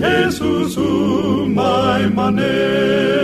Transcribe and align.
Jesus 0.00 0.80
umay 0.80 2.08
manen 2.08 3.20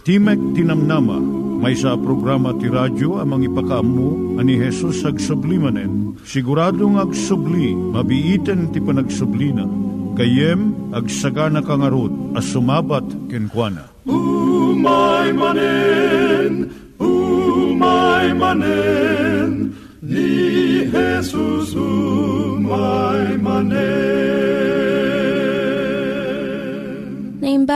Timek 0.00 0.40
Tinamnama, 0.56 1.20
may 1.60 1.76
sa 1.76 1.92
programa 1.94 2.56
ti 2.56 2.72
radyo 2.72 3.20
amang 3.20 3.44
ipakaamu 3.44 4.40
ani 4.40 4.56
Hesus 4.56 5.04
ag 5.04 5.20
sublimanen. 5.20 6.16
Siguradong 6.24 6.96
ag 6.96 7.12
subli, 7.12 7.76
mabiiten 7.76 8.72
ti 8.72 8.80
panagsublina. 8.80 9.68
Kayem 10.16 10.72
ag 10.96 11.06
sagana 11.12 11.60
kangarot 11.60 12.10
as 12.32 12.48
sumabat 12.48 13.04
kenkwana. 13.28 13.86
Umay 14.08 15.36
manen, 15.36 16.72
umay 16.96 18.34
manen, 18.34 19.76
ni 20.00 20.88
Jesus 20.88 21.76
umay 21.76 22.19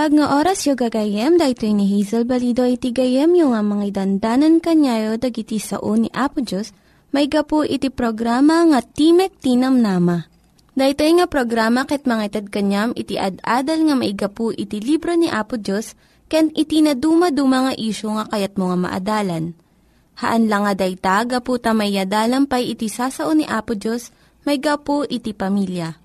Naimbag 0.04 0.20
nga 0.20 0.36
oras 0.36 0.68
yung 0.68 0.76
gagayem, 0.76 1.40
dahil 1.40 1.80
ni 1.80 1.88
Hazel 1.88 2.28
Balido 2.28 2.68
iti 2.68 2.92
gayem 2.92 3.32
yung 3.40 3.56
nga 3.56 3.64
mga 3.64 4.04
dandanan 4.04 4.60
kanyayo 4.60 5.16
dagiti 5.16 5.56
sao 5.56 5.96
ni 5.96 6.12
Apo 6.12 6.44
Diyos, 6.44 6.76
may 7.08 7.24
gapu 7.24 7.64
iti 7.64 7.88
programa 7.88 8.68
nga 8.68 8.84
Timek 8.84 9.32
Tinam 9.40 9.80
Nama. 9.80 10.28
Dahil 10.76 10.92
nga 10.92 11.24
programa 11.24 11.88
ket 11.88 12.04
mga 12.04 12.20
itad 12.28 12.46
kanyam 12.52 12.92
iti 12.92 13.16
ad-adal 13.16 13.80
nga 13.80 13.96
maigapu 13.96 14.52
iti 14.52 14.76
libro 14.76 15.16
ni 15.16 15.32
Apo 15.32 15.56
Diyos, 15.56 15.96
ken 16.28 16.52
iti 16.52 16.84
na 16.84 16.92
dumaduma 16.92 17.72
nga 17.72 17.72
isyo 17.72 18.12
nga 18.20 18.28
kayat 18.28 18.60
mo 18.60 18.76
nga 18.76 18.76
maadalan. 18.84 19.56
Haan 20.20 20.52
lang 20.52 20.68
nga 20.68 20.84
dayta, 20.84 21.24
gapu 21.24 21.56
tamay 21.56 21.96
pay 22.52 22.76
iti 22.76 22.92
sasao 22.92 23.32
ni 23.32 23.48
Apo 23.48 23.72
Diyos, 23.72 24.12
may 24.44 24.60
gapu 24.60 25.08
iti 25.08 25.32
pamilya. 25.32 25.96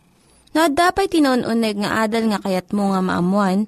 No, 0.56 0.72
dapat 0.72 1.12
tinon-uneg 1.12 1.84
nga 1.84 2.08
adal 2.08 2.32
nga 2.32 2.40
kayat 2.40 2.72
mo 2.72 2.96
nga 2.96 3.04
maamuan, 3.04 3.68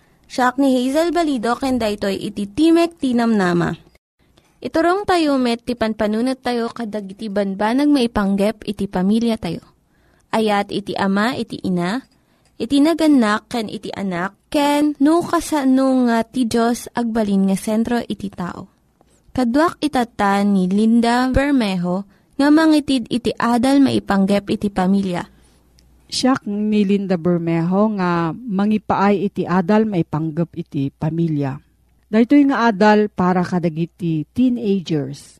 Siya 0.31 0.55
ni 0.55 0.71
Hazel 0.71 1.11
Balido, 1.11 1.59
kenda 1.59 1.91
ito'y 1.91 2.15
iti 2.15 2.47
Timek 2.47 2.95
Tinam 2.95 3.35
Nama. 3.35 3.75
Iturong 4.63 5.03
tayo 5.03 5.35
met, 5.35 5.59
ti 5.67 5.75
panpanunat 5.75 6.39
tayo 6.39 6.71
kadag 6.71 7.11
iti 7.11 7.27
banbanag 7.27 7.91
maipanggep 7.91 8.63
iti 8.63 8.87
pamilya 8.87 9.35
tayo. 9.35 9.59
Ayat 10.31 10.71
iti 10.71 10.95
ama, 10.95 11.35
iti 11.35 11.59
ina, 11.67 12.07
iti 12.55 12.79
naganak, 12.79 13.51
ken 13.51 13.67
iti 13.67 13.91
anak, 13.91 14.39
ken 14.47 14.95
no 15.03 15.19
kasano 15.19 16.07
nga 16.07 16.23
ti 16.23 16.47
Diyos 16.47 16.87
agbalin 16.95 17.51
nga 17.51 17.59
sentro 17.59 17.99
iti 17.99 18.31
tao. 18.31 18.71
Kaduak 19.35 19.83
itatan 19.83 20.55
ni 20.55 20.71
Linda 20.71 21.27
Bermejo, 21.27 22.07
nga 22.39 22.47
mangitid 22.47 23.03
iti 23.11 23.35
adal 23.35 23.83
maipanggep 23.83 24.47
iti 24.47 24.71
pamilya. 24.71 25.27
Siya 26.11 26.35
ni 26.43 26.83
Linda 26.83 27.15
Bermejo 27.15 27.95
nga 27.95 28.35
mangipaay 28.35 29.31
iti 29.31 29.47
adal 29.47 29.87
maipanggep 29.87 30.51
iti 30.59 30.91
pamilya. 30.91 31.55
Dahito 32.11 32.35
nga 32.51 32.67
adal 32.67 33.07
para 33.07 33.39
kadagiti 33.47 34.27
teenagers. 34.35 35.39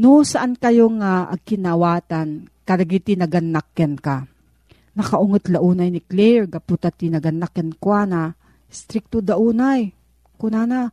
No 0.00 0.24
saan 0.24 0.56
kayo 0.56 0.88
nga 0.96 1.28
agkinawatan 1.28 2.48
kadagiti 2.64 3.12
naganakken 3.20 4.00
ka. 4.00 4.24
Nakaungot 4.96 5.52
launay 5.52 5.92
ni 5.92 6.00
Claire 6.00 6.48
gaputa 6.48 6.88
ti 6.88 7.12
naganakken 7.12 7.76
kwa 7.76 8.08
na 8.08 8.32
stricto 8.72 9.20
daunay. 9.20 9.92
Kunana, 10.40 10.88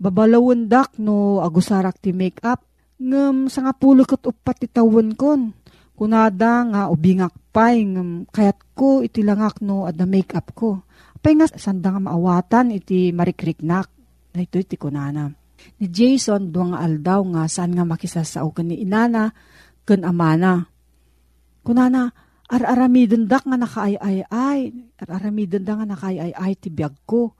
babalawon 0.00 0.72
dak 0.72 0.96
no 0.96 1.44
agusarak 1.44 2.00
ti 2.00 2.16
make-up 2.16 2.64
ngem 2.96 3.52
sa 3.52 3.68
nga 3.68 3.76
pulo 3.76 4.08
kat 4.08 4.24
upat 4.24 4.64
itawon 4.64 5.12
kon. 5.12 5.52
Kunada 5.96 6.60
nga 6.68 6.82
ubingak 6.92 7.32
pay 7.56 7.80
ngem 7.88 8.28
kayat 8.28 8.60
ko 8.76 9.00
iti 9.00 9.24
langak 9.24 9.64
no 9.64 9.88
at 9.88 9.96
makeup 10.04 10.52
ko. 10.52 10.84
Apay 11.16 11.40
nga 11.40 11.48
sanda 11.48 11.96
nga 11.96 12.12
maawatan 12.12 12.76
iti 12.76 13.10
marikriknak. 13.16 13.88
Na 14.36 14.44
ito 14.44 14.60
iti 14.60 14.76
kunana. 14.76 15.32
Ni 15.80 15.88
Jason 15.88 16.52
duwang 16.52 16.76
aldaw 16.76 17.24
nga 17.32 17.48
saan 17.48 17.72
nga 17.72 17.88
makisasao 17.88 18.52
kan 18.52 18.68
ni 18.68 18.84
inana 18.84 19.32
ken 19.88 20.04
amana. 20.04 20.68
Kunana, 21.64 22.12
ar-aramidon 22.52 23.24
dak 23.24 23.48
nga 23.48 23.56
nakaay-ay-ay. 23.56 24.60
Ar-aramidon 25.00 25.64
da 25.64 25.80
nga 25.80 25.86
nakaay-ay-ay 25.88 26.52
ti 26.60 26.68
biyag 26.68 27.08
ko. 27.08 27.32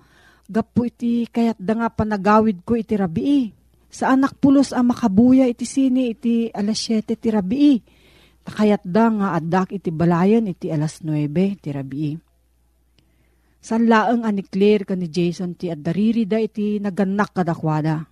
Gapu 0.48 0.88
iti 0.88 1.28
kayat 1.28 1.60
da 1.60 1.76
nga 1.76 1.88
panagawid 1.92 2.64
ko 2.64 2.72
iti 2.72 2.96
rabii 2.96 3.66
sa 3.96 4.12
anak 4.12 4.36
pulos 4.36 4.76
ang 4.76 4.92
makabuya 4.92 5.48
iti 5.48 5.64
sini 5.64 6.12
iti 6.12 6.52
alas 6.52 6.84
7 6.84 7.16
ti 7.16 7.28
rabii. 7.32 7.76
Takayat 8.46 8.86
da 8.86 9.10
nga 9.10 9.28
adak 9.34 9.74
iti 9.74 9.90
balayan 9.90 10.46
iti 10.46 10.70
alas 10.70 11.02
9 11.02 11.26
ti 11.58 11.68
rabii. 11.74 12.14
San 13.58 13.90
laeng 13.90 14.22
ani 14.22 14.46
Claire 14.46 14.86
ka 14.86 14.94
ni 14.94 15.10
Jason 15.10 15.58
ti 15.58 15.66
addariri 15.66 16.22
da 16.22 16.38
iti 16.38 16.78
naganak 16.78 17.34
kadakwada. 17.34 18.06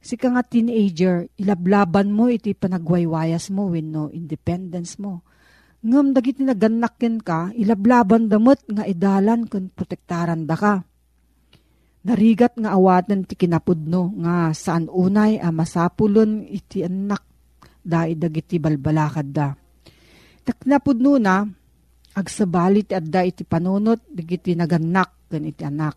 Si 0.00 0.14
ka 0.14 0.30
nga 0.32 0.46
teenager, 0.46 1.26
ilablaban 1.36 2.14
mo 2.14 2.30
iti 2.30 2.54
panagwaywayas 2.54 3.50
mo 3.50 3.68
wenno 3.68 4.08
independence 4.14 4.96
mo. 5.02 5.26
Ngam 5.82 6.14
dagiti 6.14 6.46
naganakken 6.46 7.18
ka, 7.20 7.50
ilablaban 7.52 8.30
damot 8.30 8.62
nga 8.70 8.86
idalan 8.86 9.50
kun 9.50 9.68
protektaran 9.74 10.46
da 10.46 10.56
ka 10.56 10.74
Narigat 12.00 12.56
nga 12.56 12.72
awatan 12.72 13.28
ti 13.28 13.36
kinapudno 13.36 14.16
nga 14.24 14.56
saan 14.56 14.88
unay 14.88 15.36
a 15.36 15.52
masapulon 15.52 16.48
iti 16.48 16.80
anak 16.80 17.28
da 17.80 18.06
dagiti 18.06 18.60
balbalakad 18.60 19.28
da. 19.32 19.48
Taknapudno 20.44 21.20
na 21.20 21.44
agsabali 22.16 22.86
ti 22.86 22.92
adda 22.96 23.26
iti 23.26 23.44
panunot 23.44 24.04
dagiti 24.08 24.56
naganak 24.56 25.28
gan 25.28 25.44
iti 25.44 25.62
anak. 25.64 25.96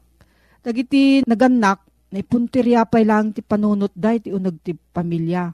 Dagiti 0.63 1.23
naganak 1.27 2.09
na 2.13 2.17
ipuntirya 2.19 2.87
pa 2.87 3.03
lang 3.03 3.35
ti 3.35 3.43
panunot 3.43 3.91
da 3.95 4.15
iti 4.15 4.31
unag 4.31 4.59
ti 4.63 4.75
pamilya. 4.75 5.51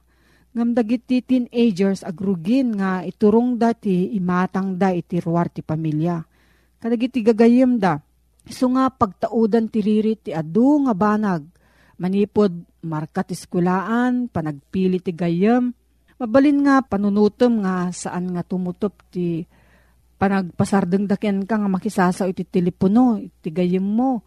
Ngam 0.49 0.73
dagiti 0.73 1.21
teenagers 1.21 2.01
agrugin 2.01 2.73
nga 2.77 3.05
iturong 3.05 3.61
da 3.61 3.77
ti 3.77 4.13
imatang 4.17 4.81
da 4.81 4.89
iti 4.89 5.21
ruwar 5.21 5.47
ti 5.53 5.61
pamilya. 5.61 6.25
Kadagiti 6.79 7.21
gagayem 7.21 7.77
da 7.77 7.99
So 8.49 8.65
nga 8.73 8.89
pagtaudan 8.89 9.69
tiriri 9.69 10.17
ti 10.17 10.33
adu 10.33 10.81
nga 10.89 10.97
banag, 10.97 11.45
manipod 12.01 12.49
markat 12.81 13.37
iskulaan, 13.37 14.25
panagpili 14.25 14.97
ti 14.97 15.13
gayam, 15.13 15.77
mabalin 16.19 16.67
nga 16.67 16.83
panunutom 16.83 17.63
nga 17.63 17.89
saan 17.95 18.35
nga 18.35 18.43
tumutop 18.43 18.99
ti 19.07 19.47
panagpasardeng 20.19 21.07
daken 21.07 21.47
ka 21.47 21.55
nga 21.55 21.71
makisasaw 21.71 22.27
iti 22.27 22.43
telepono, 22.43 23.15
iti 23.15 23.49
gayam 23.55 23.87
mo, 23.87 24.19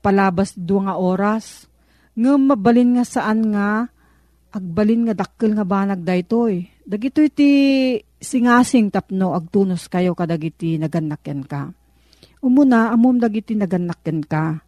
palabas 0.00 0.56
do 0.56 0.80
nga 0.80 0.96
oras, 0.96 1.68
nga 2.16 2.32
mabalin 2.40 2.96
nga 2.96 3.04
saan 3.04 3.52
nga 3.52 3.92
agbalin 4.48 5.04
nga 5.04 5.14
dakkel 5.14 5.52
nga 5.52 5.68
banag 5.68 6.00
daytoy. 6.00 6.64
Dagito 6.88 7.20
iti 7.20 7.50
singasing 8.16 8.88
tapno 8.88 9.36
agtunos 9.36 9.84
kayo 9.92 10.16
kadagiti 10.16 10.80
naganakken 10.80 11.44
ka. 11.44 11.68
Umuna, 12.40 12.88
amom 12.88 13.20
dagiti 13.20 13.52
naganakken 13.52 14.24
ka. 14.24 14.64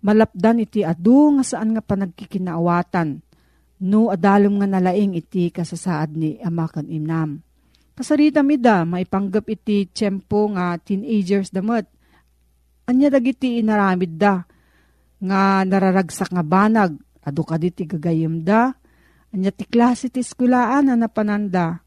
Malapdan 0.00 0.64
iti 0.64 0.80
adu 0.80 1.36
nga 1.36 1.44
saan 1.44 1.76
nga 1.76 1.84
panagkikinaawatan. 1.84 3.20
No 3.80 4.12
adalom 4.12 4.60
nga 4.60 4.68
nalaing 4.68 5.16
iti 5.16 5.48
kasasaad 5.48 6.12
ni 6.12 6.36
amakan 6.40 6.88
imnam. 6.92 7.40
Kasarita 7.96 8.44
mida, 8.44 8.84
maipanggap 8.84 9.48
iti 9.48 9.88
tiyempo 9.88 10.52
nga 10.52 10.76
teenagers 10.80 11.52
damot. 11.52 11.88
Anya 12.88 13.08
dagiti 13.12 13.60
inaramid 13.60 14.20
da 14.20 14.44
nga 15.20 15.64
nararagsak 15.64 16.32
nga 16.32 16.44
banag 16.44 16.96
Ado 17.20 17.44
ka 17.44 17.60
di 17.60 17.68
ti 17.68 17.84
gagayim 17.84 18.40
da. 18.40 18.72
Anya 19.30 19.52
ti 19.52 19.68
klase 19.68 20.08
ti 20.08 20.24
eskulaan 20.24 20.88
na 20.88 20.96
napananda. 20.96 21.84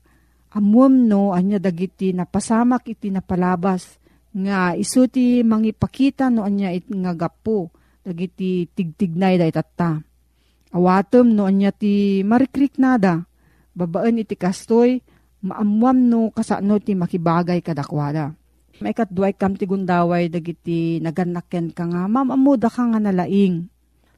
Amuam 0.54 1.10
no, 1.10 1.34
anya 1.34 1.58
dagiti 1.58 2.14
napasamak 2.14 2.86
iti 2.86 3.10
napalabas. 3.10 3.98
Nga 4.34 4.78
isu 4.78 5.10
ti 5.10 5.42
mangipakita 5.42 6.30
no 6.30 6.46
anya 6.46 6.70
it 6.70 6.86
nga 6.86 7.18
gapo. 7.18 7.74
Dagiti 8.06 8.70
tigtignay 8.70 9.42
da 9.42 9.50
itata. 9.50 10.00
Awatom 10.74 11.30
no 11.30 11.46
anya 11.46 11.70
ti 11.70 12.26
marikrik 12.26 12.82
nada. 12.82 13.30
Babaan 13.78 14.18
iti 14.18 14.34
kastoy, 14.34 15.02
maamuam 15.46 15.98
no 16.10 16.34
kasano 16.34 16.82
ti 16.82 16.98
makibagay 16.98 17.62
kadakwada. 17.62 18.34
May 18.82 18.98
katduay 18.98 19.38
kam 19.38 19.54
ti 19.54 19.70
gundaway 19.70 20.34
dagiti 20.34 20.98
naganakken 20.98 21.78
ka 21.78 21.86
nga, 21.86 22.10
ma'am 22.10 22.34
amuda 22.34 22.74
ka 22.74 22.90
nga 22.90 22.98
nalaing. 22.98 23.70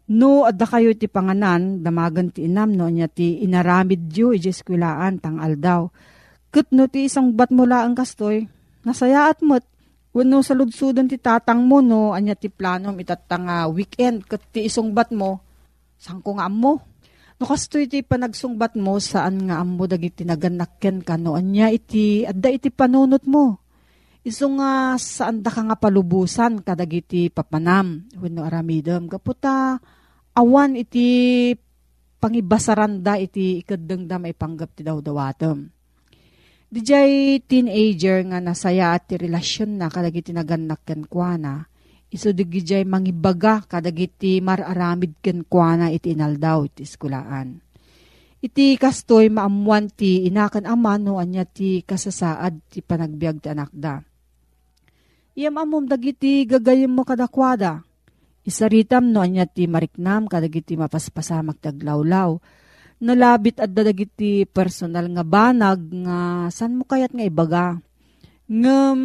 No, 0.05 0.45
adda 0.45 0.69
kayo 0.69 0.95
ti 0.95 1.11
panganan, 1.11 1.81
damagan 1.81 2.31
ti 2.31 2.47
inam 2.47 2.71
no, 2.71 2.87
niya 2.87 3.09
ti 3.09 3.41
inaramid 3.41 4.13
yu, 4.13 4.31
ijiskwilaan, 4.31 5.17
tang 5.19 5.41
aldaw. 5.41 5.89
Kat 6.53 6.71
no 6.71 6.85
ti 6.87 7.09
isang 7.09 7.33
bat 7.35 7.49
mo 7.51 7.65
laang 7.67 7.97
kastoy, 7.97 8.47
nasayaat 8.87 9.43
mo't, 9.43 9.65
Wano 10.15 10.39
sa 10.39 10.55
ti 10.55 11.17
tatang 11.19 11.67
mo, 11.67 11.83
no, 11.83 12.15
anya 12.15 12.39
ti 12.39 12.47
plano 12.47 12.95
itatang 12.95 13.51
uh, 13.51 13.67
weekend, 13.67 14.23
kat 14.23 14.39
ti 14.47 14.63
isong 14.63 14.95
bat 14.95 15.11
mo, 15.11 15.43
saan 16.05 16.21
ko 16.21 16.37
nga 16.37 16.45
mo? 16.45 16.77
No, 17.41 17.49
kastoy 17.49 17.89
ti 17.89 18.05
panagsungbat 18.05 18.77
mo, 18.77 19.01
saan 19.01 19.49
nga 19.49 19.57
amo 19.59 19.89
dagiti 19.89 20.21
naganakken 20.21 21.01
ka, 21.01 21.17
no, 21.17 21.33
anya 21.33 21.73
iti, 21.73 22.21
adda 22.23 22.53
iti 22.53 22.69
panunot 22.69 23.25
mo. 23.25 23.59
Iso 24.21 24.47
nga 24.55 24.95
saan 25.01 25.41
da 25.41 25.49
ka 25.49 25.65
nga 25.65 25.75
palubusan 25.75 26.61
kadagiti 26.61 27.33
papanam, 27.33 28.05
wano 28.21 28.45
aramidam, 28.45 29.09
kaputa, 29.09 29.81
awan 30.37 30.77
iti 30.79 31.51
pangibasaranda 32.21 33.19
iti 33.19 33.59
ikadang 33.59 34.07
da 34.07 34.15
maipanggap 34.15 34.71
ti 34.71 34.81
daw 34.85 35.03
dawatom. 35.03 35.67
Dijay 36.71 37.43
teenager 37.45 38.23
nga 38.31 38.39
nasaya 38.39 38.95
at 38.95 39.11
ti 39.11 39.19
relasyon 39.19 39.75
na 39.75 39.91
kadagiti 39.91 40.31
naganak 40.31 40.87
ken 40.87 41.03
kuana, 41.03 41.67
iso 42.15 42.31
digijay 42.31 42.87
mangibaga 42.87 43.59
kadagiti 43.67 44.39
mararamid 44.39 45.19
ken 45.19 45.43
kuana 45.43 45.91
iti 45.91 46.15
inaldaw 46.15 46.63
iti 46.63 46.87
eskulaan. 46.87 47.59
Iti 48.39 48.79
kastoy 48.79 49.27
maamuan 49.27 49.91
ti 49.91 50.23
inakan 50.23 50.63
ama 50.63 50.95
no 50.95 51.19
anya 51.19 51.43
ti 51.43 51.83
kasasaad 51.83 52.71
ti 52.71 52.79
panagbiag 52.79 53.43
ti 53.43 53.51
anak 53.51 53.71
da. 53.75 53.99
Iyam 55.35 55.59
amom 55.59 55.83
dagiti 55.83 56.47
gagayem 56.47 56.87
mo 56.87 57.03
kadakwada. 57.03 57.83
Isaritam 58.47 59.11
no 59.11 59.19
anya 59.19 59.43
ti 59.43 59.67
mariknam 59.67 60.31
kadagiti 60.31 60.79
mapaspasamak 60.79 61.59
taglawlaw 61.59 62.39
nalabit 63.03 63.59
at 63.59 63.71
dadagiti 63.75 64.47
personal 64.47 65.11
nga 65.11 65.23
banag 65.25 65.81
nga 66.05 66.47
san 66.53 66.79
mo 66.79 66.87
kayat 66.87 67.11
nga 67.11 67.25
ibaga. 67.27 67.65
Ngam 68.47 68.99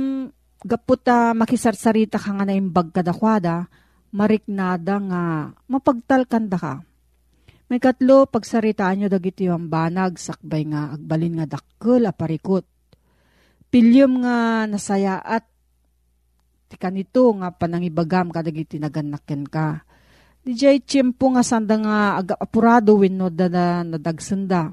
gaputa 0.62 1.32
makisarsarita 1.32 2.20
ka 2.20 2.30
nga 2.36 2.44
na 2.44 2.56
imbag 2.56 2.92
kadakwada, 2.92 3.68
mariknada 4.12 4.96
nga 5.00 5.22
mapagtalkanda 5.70 6.58
ka. 6.58 6.74
May 7.70 7.78
katlo, 7.78 8.26
pagsaritaan 8.26 9.04
nyo 9.04 9.08
dagiti 9.08 9.46
yung 9.46 9.70
banag, 9.70 10.18
sakbay 10.18 10.66
nga 10.66 10.90
agbalin 10.94 11.38
nga 11.38 11.46
dakkel 11.46 12.02
aparikot. 12.02 12.66
Pilyom 13.70 14.26
nga 14.26 14.66
nasaya 14.66 15.22
at 15.22 15.46
ti 16.66 16.74
kanito 16.74 17.30
nga 17.38 17.54
panangibagam 17.54 18.34
kadagiti 18.34 18.82
naganakken 18.82 19.46
ka 19.46 19.86
Dijay 20.40 20.80
tiyempo 20.80 21.36
nga 21.36 21.44
sanda 21.44 21.76
nga 21.76 22.16
apurado 22.40 22.96
wenno 22.96 23.28
da 23.28 23.52
na 23.52 23.84
nadagsanda. 23.84 24.72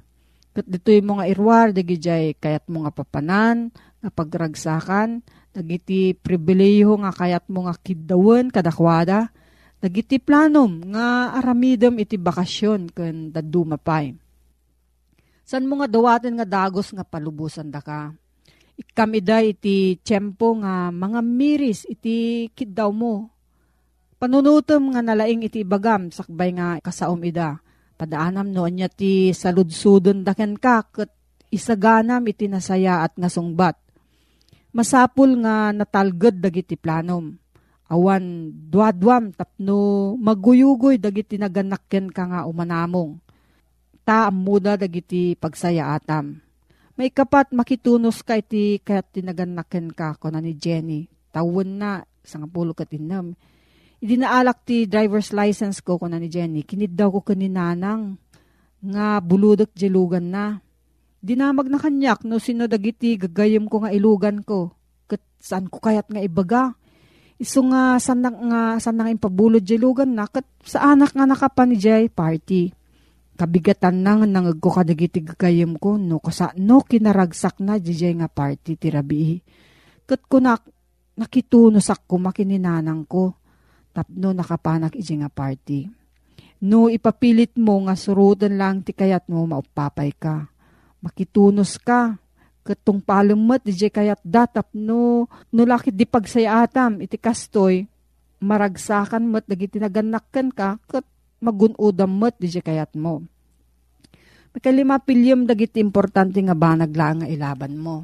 Kat 0.56 0.63
dito'y 0.63 1.04
mga 1.04 1.28
irwar, 1.28 1.75
dagijay 1.75 2.40
kayat 2.40 2.72
mo 2.72 2.88
nga 2.88 2.95
papanan, 2.95 3.75
nga 4.00 4.10
pagragsakan, 4.10 5.22
dagiti 5.53 6.13
pribileyo 6.13 6.97
nga 7.01 7.11
kayat 7.11 7.47
mo 7.51 7.65
nga 7.67 7.75
kidawan 7.75 8.51
kadakwada, 8.51 9.31
dagiti 9.79 10.17
planom 10.17 10.94
nga 10.94 11.38
aramidem 11.38 11.97
iti 12.01 12.15
bakasyon 12.17 12.91
ken 12.94 13.29
daduma 13.33 13.77
pay. 13.77 14.15
San 15.47 15.63
mo 15.63 15.79
nga 15.79 15.88
dawaten 15.88 16.35
nga 16.35 16.47
dagos 16.47 16.91
nga 16.91 17.07
palubusan 17.07 17.71
da 17.71 17.79
ka? 17.79 18.11
Ikamida 18.77 19.41
iti 19.41 19.97
tiyempo 20.03 20.59
nga 20.61 20.94
mga 20.94 21.19
miris 21.23 21.88
iti 21.89 22.45
kidaw 22.53 22.91
mo 22.94 23.38
Panunutom 24.17 24.97
nga 24.97 25.05
nalaing 25.05 25.45
iti 25.45 25.61
ibagam, 25.61 26.09
sakbay 26.09 26.49
nga 26.57 26.81
kasaom 26.81 27.21
ida. 27.21 27.61
Padaanam 28.01 28.49
no 28.49 28.65
anya 28.65 28.89
ti 28.89 29.29
saludsudon 29.29 30.25
daken 30.25 30.57
ka, 30.57 30.89
kat 30.89 31.13
isaganam 31.53 32.25
iti 32.25 32.49
nasaya 32.49 33.05
at 33.05 33.13
nasungbat. 33.21 33.77
Masapul 34.77 35.41
nga 35.41 35.74
natalged 35.74 36.38
dagiti 36.38 36.77
planom. 36.77 37.33
Awan 37.89 38.53
duadwam 38.69 39.33
tapno 39.33 40.13
maguyugoy 40.21 41.01
dagiti 41.01 41.41
naganakken 41.41 42.13
ka 42.13 42.29
nga 42.29 42.39
umanamong. 42.45 43.18
Ta 44.06 44.29
amuda 44.29 44.77
dagiti 44.77 45.33
pagsaya 45.33 45.97
atam. 45.97 46.38
May 46.94 47.09
kapat 47.09 47.57
makitunos 47.57 48.21
ka 48.21 48.38
iti 48.38 48.77
kayat 48.77 49.18
tinaganakken 49.18 49.97
ka 49.97 50.13
ko 50.21 50.29
na 50.29 50.45
ni 50.45 50.53
Jenny. 50.53 51.09
Tawon 51.33 51.81
na, 51.81 52.06
isang 52.21 52.45
pulo 52.45 52.77
katinam 52.77 53.33
Idinaalak 53.97 54.62
ti 54.62 54.85
driver's 54.85 55.33
license 55.33 55.81
ko 55.81 55.97
kuna 55.97 56.21
ni 56.21 56.30
Jenny. 56.30 56.62
Kinid 56.62 56.94
daw 56.94 57.09
ko 57.09 57.25
kaninanang 57.25 58.21
nga 58.77 59.18
buludok 59.18 59.73
jelugan 59.73 60.30
na. 60.30 60.62
Dinamag 61.27 61.68
na 61.68 61.75
kanyak 61.75 62.24
no 62.24 62.39
sino 62.39 62.71
dagiti 62.71 63.19
gagayom 63.19 63.68
ko 63.68 63.83
nga 63.83 63.91
ilugan 63.91 64.47
ko. 64.47 64.71
Kat 65.12 65.19
saan 65.44 65.68
ko 65.68 65.83
kayat 65.83 66.07
nga 66.07 66.24
ibaga. 66.24 66.71
Iso 67.35 67.68
nga 67.68 68.00
sanang 68.00 68.47
nga 68.47 68.79
sanang 68.79 69.12
impabulod 69.12 69.59
jelugan 69.59 70.15
na 70.15 70.31
kat 70.31 70.47
sa 70.63 70.95
anak 70.95 71.12
nga 71.12 71.27
nakapan 71.27 71.75
ni 71.75 71.77
Jay 71.83 72.07
party. 72.07 72.71
Kabigatan 73.35 74.00
na 74.00 74.24
nga 74.24 74.25
nangag 74.25 74.63
ko 74.63 74.71
kadagiti 74.71 75.19
gagayom 75.19 75.75
ko 75.75 76.00
no 76.00 76.24
kasa 76.24 76.56
no 76.56 76.79
kinaragsak 76.79 77.59
na 77.59 77.75
Jay 77.75 78.15
nga 78.15 78.31
party 78.31 78.80
ti 78.80 78.88
rabi. 78.88 79.44
Kat 80.07 80.23
kunak 80.31 80.63
nakitunosak 81.19 82.07
ko 82.07 82.23
makininanang 82.23 83.03
ko 83.03 83.35
tapno 83.91 84.31
nakapanak 84.31 84.95
iji 84.95 85.19
nga 85.19 85.27
party. 85.27 85.91
No 86.63 86.88
ipapilit 86.88 87.59
mo 87.59 87.83
nga 87.83 88.00
surutan 88.00 88.56
lang 88.56 88.80
ti 88.80 88.95
kayat 88.95 89.28
mo 89.28 89.44
maupapay 89.44 90.16
ka. 90.16 90.56
Makitunos 91.07 91.80
ka. 91.80 92.19
Katong 92.68 92.99
palumot 92.99 93.64
iji 93.64 93.87
kayat 93.87 94.19
datap 94.28 94.68
no, 94.76 95.31
no 95.56 95.61
lakit 95.64 95.95
di 95.95 96.04
pagsayatam 96.04 96.99
iti 96.99 97.16
kastoy 97.16 97.87
maragsakan 98.44 99.23
mo't 99.23 99.47
dagiti 99.47 99.80
naganakkan 99.80 100.52
ka 100.52 100.76
kat 100.85 101.07
magunudam 101.40 102.11
mo't 102.11 102.35
iji 102.44 102.59
kayat 102.59 102.92
mo. 102.99 103.23
Makalima 104.52 104.99
pilyom 104.99 105.45
dagiti 105.47 105.80
importante 105.80 106.42
nga 106.42 106.57
banag 106.57 106.92
lang 106.92 107.23
nga 107.23 107.28
ilaban 107.30 107.78
mo. 107.78 108.04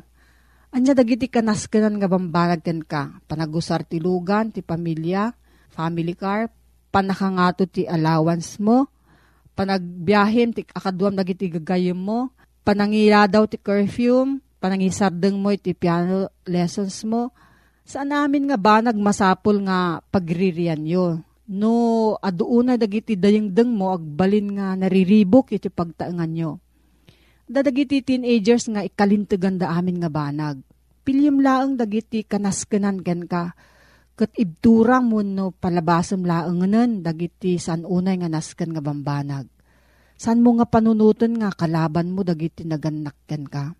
Anya 0.73 0.97
dagiti 0.97 1.29
kanaskanan 1.29 2.01
nga 2.01 2.09
bambanag 2.09 2.65
ken 2.65 2.81
ka, 2.81 3.21
panagusar 3.29 3.85
ti 3.85 4.01
lugan, 4.01 4.49
ti 4.49 4.65
pamilya, 4.65 5.29
family 5.69 6.17
car, 6.17 6.49
panakangato 6.89 7.69
ti 7.69 7.85
allowance 7.85 8.57
mo, 8.57 8.89
panagbiyahin 9.53 10.49
ti 10.53 10.65
akaduam 10.73 11.13
dagiti 11.13 11.49
gagayem 11.49 11.97
mo, 11.97 12.33
panangila 12.63 13.27
daw 13.27 13.43
ti 13.45 13.59
curfew, 13.59 14.39
panangisardeng 14.63 15.35
mo 15.35 15.51
iti 15.51 15.75
piano 15.75 16.31
lessons 16.47 17.03
mo, 17.03 17.35
saan 17.83 18.15
namin 18.15 18.47
nga 18.47 18.57
ba 18.57 18.79
nagmasapol 18.79 19.67
nga 19.67 19.99
pagririan 20.07 20.87
yo? 20.87 21.19
No, 21.43 22.15
aduuna 22.23 22.79
dagiti 22.79 23.19
dayengdeng 23.19 23.67
mo 23.67 23.91
agbalin 23.91 24.55
nga 24.55 24.79
nariribok 24.79 25.51
iti 25.51 25.67
pagtaengan 25.67 26.31
nyo. 26.31 26.63
Dadagiti 27.43 27.99
teenagers 27.99 28.71
nga 28.71 28.79
ikalintegan 28.79 29.59
da 29.59 29.75
amin 29.75 29.99
nga 29.99 30.07
banag. 30.07 30.63
Pilyem 31.03 31.43
laang 31.43 31.75
dagiti 31.75 32.23
kanaskenan 32.23 33.03
ken 33.03 33.27
ka 33.27 33.51
kat 34.15 34.31
ibturang 34.39 35.11
mo 35.11 35.19
no 35.19 35.51
palabasam 35.51 36.23
laanganan 36.23 37.03
dagiti 37.03 37.59
san 37.59 37.83
unay 37.83 38.23
nga 38.23 38.31
naskan 38.31 38.71
nga 38.71 38.79
bambanag. 38.79 39.51
San 40.19 40.39
mo 40.39 40.55
nga 40.57 40.67
panunutan 40.69 41.35
nga 41.35 41.49
kalaban 41.51 42.13
mo 42.13 42.21
dagiti 42.21 42.63
naganakken 42.63 43.43
ka. 43.49 43.73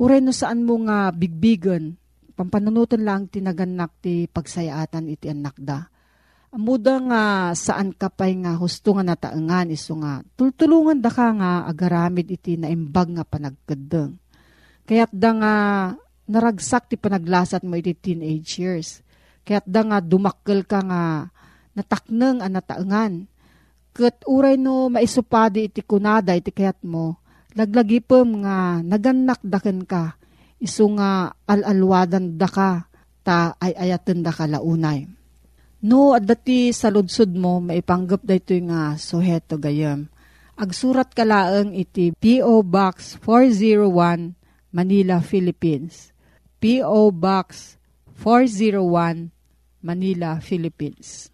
Uray 0.00 0.18
no 0.18 0.34
saan 0.34 0.66
mo 0.66 0.80
nga 0.82 1.14
bigbigan, 1.14 1.94
pampanunutan 2.34 3.06
lang 3.06 3.30
tinaganak 3.30 3.94
ti 4.02 4.26
pagsayaatan 4.26 5.06
iti 5.12 5.30
anak 5.30 5.54
da. 5.60 5.86
Amuda 6.54 6.98
nga 7.02 7.22
saan 7.54 7.94
ka 7.94 8.10
pa'y 8.10 8.38
nga 8.42 8.54
husto 8.54 8.94
nga 8.94 9.02
nataengan 9.02 9.74
iso 9.74 9.98
nga 9.98 10.22
tultulungan 10.38 11.02
da 11.02 11.10
ka 11.10 11.34
nga 11.34 11.66
agaramid 11.66 12.30
iti 12.30 12.54
naimbag 12.54 13.10
nga 13.14 13.24
panagkadeng. 13.26 14.18
Kaya't 14.86 15.10
da 15.10 15.30
nga 15.34 15.54
naragsak 16.30 16.90
ti 16.90 16.96
panaglasat 16.98 17.66
mo 17.66 17.74
iti 17.74 17.94
teenage 17.94 18.58
years 18.62 19.04
Kaya't 19.44 19.68
da 19.68 19.84
nga 19.84 19.98
dumakkel 20.00 20.64
ka 20.64 20.80
nga 20.80 21.28
natakneng 21.76 22.40
ang 22.40 22.52
nataengan. 22.56 23.12
Kat 23.94 24.26
uray 24.26 24.58
no 24.58 24.90
maisupadi 24.90 25.70
iti 25.70 25.78
kunada 25.86 26.34
iti 26.34 26.50
kayat 26.50 26.82
mo, 26.82 27.22
laglagipem 27.54 28.42
nga 28.42 28.82
naganak 28.82 29.38
daken 29.46 29.86
ka, 29.86 30.18
iso 30.58 30.90
nga 30.98 31.30
alalwadan 31.46 32.34
da 32.34 32.50
ka, 32.50 32.90
ta 33.22 33.54
ay 33.62 33.70
ayaten 33.78 34.26
da 34.26 34.34
ka 34.34 34.50
launay. 34.50 35.06
No, 35.84 36.16
at 36.16 36.26
dati 36.26 36.74
sa 36.74 36.88
ludsud 36.90 37.38
mo, 37.38 37.60
maipanggap 37.60 38.24
da 38.24 38.34
ito 38.34 38.56
nga 38.66 38.98
suheto 38.98 39.60
gayam. 39.62 40.10
Agsurat 40.56 41.12
ka 41.12 41.22
laang 41.28 41.76
iti 41.76 42.10
P.O. 42.16 42.64
Box 42.64 43.20
401, 43.22 44.34
Manila, 44.72 45.20
Philippines. 45.20 46.10
P.O. 46.58 47.12
Box 47.12 47.76
401, 48.16 49.28
Manila, 49.84 50.40
Philippines. 50.40 51.33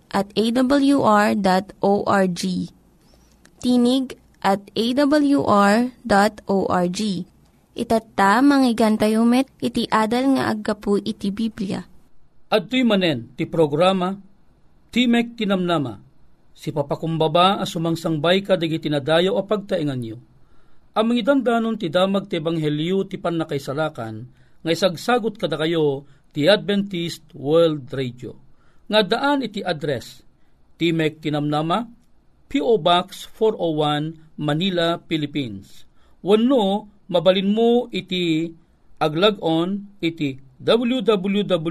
at 0.11 0.27
awr.org. 0.35 1.41
Tinig 3.63 4.05
at 4.43 4.61
awr.org. 4.75 5.81
Itatta, 7.71 8.43
manggigan 8.43 8.99
tayo 8.99 9.23
met, 9.23 9.47
iti 9.63 9.87
adal 9.87 10.35
nga 10.35 10.51
aggapu 10.51 10.99
iti 10.99 11.31
Biblia. 11.31 11.87
At 12.51 12.67
manen, 12.67 13.31
ti 13.39 13.47
programa, 13.47 14.19
Timek 14.91 15.39
Tinamnama, 15.39 16.03
si 16.51 16.75
papakumbaba 16.75 17.63
as 17.63 17.71
sumangsangbay 17.71 18.43
ka 18.43 18.59
dagi 18.59 18.75
tinadayo 18.75 19.39
o 19.39 19.47
pagtaingan 19.47 19.99
niyo. 20.03 20.19
Ang 20.91 21.15
mga 21.15 21.31
dandanon 21.31 21.79
ti 21.79 21.87
damag 21.87 22.27
ti 22.27 22.43
Ebanghelyo 22.43 23.07
ti 23.07 23.15
panakaisalakan, 23.15 24.15
nga 24.59 24.71
isagsagot 24.75 25.39
kada 25.39 25.55
kayo 25.55 26.03
ti 26.35 26.51
Adventist 26.51 27.31
World 27.31 27.87
Radio. 27.95 28.35
Nga 28.91 29.07
daan 29.07 29.39
iti 29.39 29.63
address, 29.63 30.19
Timek 30.75 31.23
Tinamnama, 31.23 31.87
P.O. 32.51 32.75
Box 32.83 33.23
401, 33.39 34.35
Manila, 34.35 34.99
Philippines. 35.07 35.87
Wano, 36.19 36.91
mabalin 37.07 37.55
mo 37.55 37.87
iti 37.87 38.51
aglagon 38.99 39.95
iti 40.03 40.35
www.awr.org 40.59 41.65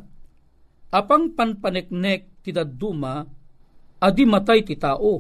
apang 0.92 1.36
panpaneknek 1.36 2.44
ti 2.44 2.52
daduma 2.52 3.24
adi 4.00 4.24
matay 4.28 4.64
ti 4.64 4.76
tao. 4.76 5.16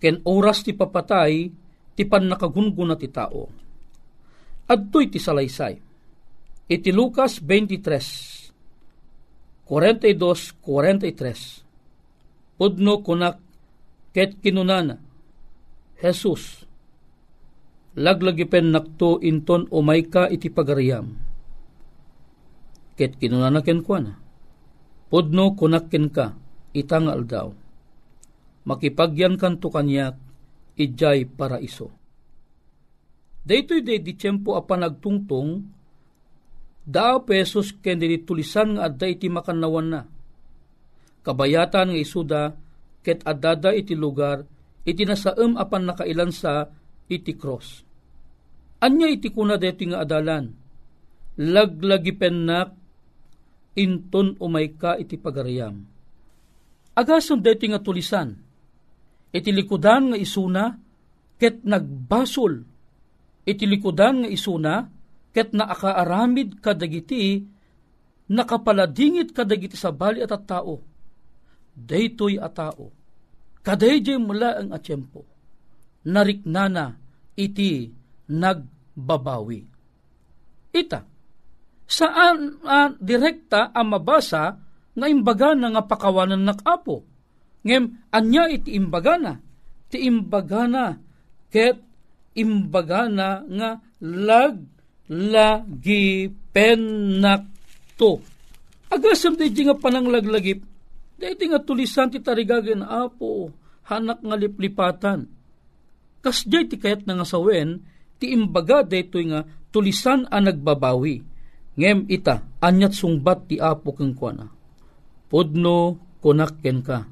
Ken 0.00 0.16
oras 0.28 0.64
ti 0.64 0.72
papatay, 0.76 1.48
ti 2.02 2.10
pan 2.10 2.26
nakagungun 2.26 2.98
ti 2.98 3.06
tao. 3.06 3.46
Adtoy 4.66 5.06
ti 5.06 5.22
salaysay. 5.22 5.78
Iti 6.66 6.90
Lucas 6.90 7.38
23, 7.38 8.50
42-43. 9.70 12.58
Pudno 12.58 13.06
kunak 13.06 13.38
ket 14.10 14.34
kinunana, 14.42 14.98
Jesus, 16.02 16.66
laglagipen 17.94 18.74
nakto 18.74 19.22
inton 19.22 19.70
umay 19.70 20.02
ka 20.10 20.26
iti 20.26 20.50
pagariyam. 20.50 21.14
Ket 22.98 23.14
kinunana 23.18 23.62
ken 23.62 23.82
Pudno 25.06 25.54
kunak 25.54 25.86
ken 25.86 26.10
ka, 26.10 26.34
itangal 26.74 27.22
daw. 27.26 27.54
Makipagyan 28.66 29.38
kanto 29.38 29.70
kanyak, 29.70 30.14
ijay 30.76 31.28
paraiso. 31.28 31.92
Daytoy 33.42 33.82
day 33.82 33.98
di 33.98 34.14
tiyempo 34.14 34.54
a 34.54 34.62
panagtungtong, 34.62 35.50
dao 36.86 37.26
pesos 37.26 37.74
ken 37.82 37.98
tulisan 38.22 38.78
nga 38.78 38.86
adda 38.86 39.06
iti 39.10 39.26
makanawan 39.26 39.88
na. 39.90 40.02
Kabayatan 41.22 41.94
nga 41.94 41.98
isuda, 41.98 42.42
ket 43.02 43.22
adada 43.26 43.74
iti 43.74 43.98
lugar, 43.98 44.46
iti 44.86 45.02
nasaem 45.02 45.58
apan 45.58 45.90
nakailan 45.90 46.30
sa 46.30 46.70
iti 47.10 47.34
cross. 47.34 47.82
Anya 48.82 49.06
iti 49.06 49.30
kuna 49.30 49.58
deti 49.58 49.86
nga 49.90 50.02
adalan, 50.02 50.50
laglagi 51.38 52.14
pennak, 52.18 52.74
inton 53.78 54.34
umay 54.42 54.74
ka 54.74 54.98
iti 54.98 55.14
pagariyam. 55.18 55.86
Agason 56.98 57.38
deti 57.42 57.70
nga 57.70 57.78
tulisan, 57.78 58.34
iti 59.32 59.50
likudan 59.50 60.12
nga 60.12 60.18
isuna, 60.20 60.76
ket 61.40 61.64
nagbasol, 61.64 62.62
iti 63.48 63.64
likudan 63.64 64.22
nga 64.22 64.28
isuna, 64.28 64.74
ket 65.32 65.56
naakaaramid 65.56 66.60
kadagiti, 66.60 67.40
nakapaladingit 68.28 69.32
kadagiti 69.32 69.74
sa 69.74 69.90
bali 69.90 70.20
at 70.20 70.30
at 70.30 70.44
tao. 70.44 70.84
Daytoy 71.72 72.36
a 72.36 72.52
tao. 72.52 72.92
Kadayjay 73.64 74.20
mula 74.20 74.60
ang 74.60 74.76
atsyempo. 74.76 75.24
Nariknana 76.04 76.92
iti 77.32 77.88
nagbabawi. 78.28 79.60
Ita, 80.72 81.00
saan 81.88 82.60
uh, 82.60 82.88
direkta 83.00 83.72
ang 83.72 83.96
mabasa 83.96 84.56
nga 84.92 85.06
imbaga 85.08 85.56
na 85.56 85.72
nga 85.72 85.84
pakawanan 85.84 86.44
nakapo 86.44 87.11
Ngem, 87.62 88.10
anya 88.10 88.50
iti 88.50 88.74
imbagana. 88.74 89.38
Ti 89.86 90.02
imbagana, 90.02 90.98
ket 91.52 91.78
imbagana 92.34 93.44
nga 93.46 93.70
lag 94.02 94.56
lagi 95.12 96.32
penakto. 96.50 98.24
Agasam 98.92 99.36
di 99.40 99.48
nga 99.64 99.76
pananglaglagip, 99.76 100.60
di 101.16 101.44
nga 101.48 101.60
tulisan 101.62 102.12
ti 102.12 102.20
tarigagan 102.20 102.84
apo, 102.84 103.52
hanak 103.88 104.20
nga 104.20 104.36
liplipatan. 104.36 105.28
Kas 106.22 106.44
di 106.44 106.60
ti 106.68 106.76
kayat 106.76 107.08
nga 107.08 107.26
sawen, 107.26 107.82
ti 108.20 108.30
imbaga 108.30 108.84
dayto 108.84 109.18
nga 109.22 109.42
tulisan 109.72 110.28
ang 110.28 110.46
nagbabawi. 110.46 111.16
Ngem 111.72 112.04
ita, 112.12 112.60
anyat 112.60 112.92
sungbat 112.92 113.48
ti 113.48 113.56
apo 113.56 113.96
keng 113.96 114.12
kuana. 114.12 114.44
Pudno 115.32 115.96
kunakken 116.20 116.78
ka, 116.84 117.08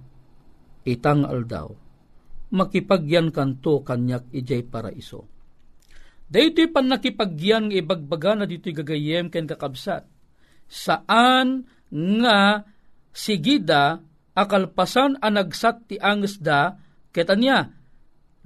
itang 0.90 1.22
aldaw. 1.24 1.70
Makipagyan 2.50 3.30
kanto 3.30 3.86
kanyak 3.86 4.26
ijay 4.34 4.66
paraiso. 4.66 5.26
Daytoy 6.30 6.70
pan 6.70 6.90
nakipagyan 6.90 7.70
ibagbaga 7.74 8.38
na 8.38 8.44
dito'y 8.46 8.74
gagayem 8.74 9.30
ken 9.30 9.46
kakabsat. 9.46 10.06
Saan 10.70 11.66
nga 11.90 12.66
sigida 13.10 13.98
akalpasan 14.34 15.18
anagsat 15.18 15.90
ti 15.90 15.96
angesda 15.98 16.78
ketanya 17.10 17.74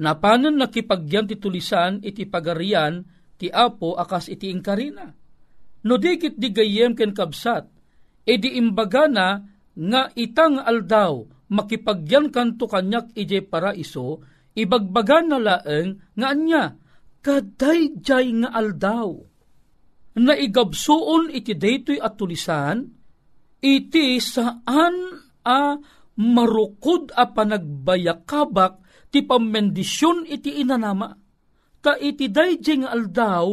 napanan 0.00 0.56
nakipagyan 0.56 1.28
ti 1.28 1.36
tulisan 1.36 2.00
iti 2.00 2.24
pagarian 2.24 3.04
ti 3.36 3.52
apo 3.52 4.00
akas 4.00 4.32
iti 4.32 4.48
ingkarina 4.48 5.12
no 5.84 5.94
dikit 6.00 6.40
di 6.40 6.48
gayem 6.50 6.96
ken 6.96 7.12
kabsat, 7.12 7.68
edi 8.24 8.56
imbaga 8.56 9.04
na 9.04 9.44
nga 9.76 10.02
itang 10.16 10.56
aldaw 10.56 11.28
makipagyan 11.50 12.32
kanto 12.32 12.64
kanyak 12.70 13.12
ije 13.16 13.44
paraiso, 13.44 14.22
ibagbaga 14.54 15.20
na 15.24 15.38
laeng 15.40 16.00
nga 16.16 16.26
anya, 16.32 16.64
kaday 17.20 17.98
jay 18.00 18.32
nga 18.40 18.54
aldaw. 18.54 19.10
Na 20.14 20.32
igabsuon 20.38 21.34
iti 21.34 21.58
daytoy 21.58 21.98
at 21.98 22.14
tulisan, 22.14 22.86
iti 23.58 24.22
saan 24.22 24.94
a 25.42 25.74
marukod 26.14 27.10
a 27.10 27.26
panagbayakabak 27.26 29.08
ti 29.10 29.26
pamendisyon 29.26 30.30
iti 30.30 30.62
inanama. 30.62 31.10
Ta 31.82 31.98
iti 31.98 32.30
dayjay 32.30 32.86
nga 32.86 32.94
aldaw, 32.94 33.46